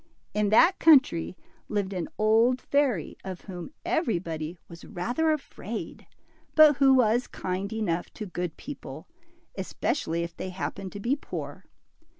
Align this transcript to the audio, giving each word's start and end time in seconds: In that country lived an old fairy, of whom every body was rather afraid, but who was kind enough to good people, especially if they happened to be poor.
In 0.33 0.49
that 0.49 0.79
country 0.79 1.37
lived 1.69 1.93
an 1.93 2.09
old 2.17 2.59
fairy, 2.59 3.19
of 3.23 3.41
whom 3.41 3.69
every 3.85 4.17
body 4.17 4.57
was 4.67 4.83
rather 4.83 5.29
afraid, 5.31 6.07
but 6.55 6.77
who 6.77 6.95
was 6.95 7.27
kind 7.27 7.71
enough 7.71 8.11
to 8.15 8.25
good 8.25 8.57
people, 8.57 9.07
especially 9.55 10.23
if 10.23 10.35
they 10.35 10.49
happened 10.49 10.91
to 10.93 10.99
be 10.99 11.15
poor. 11.15 11.65